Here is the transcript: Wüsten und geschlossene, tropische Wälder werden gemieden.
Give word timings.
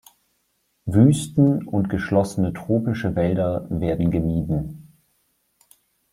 Wüsten 0.87 1.67
und 1.67 1.87
geschlossene, 1.91 2.53
tropische 2.53 3.15
Wälder 3.15 3.67
werden 3.69 4.09
gemieden. 4.09 4.97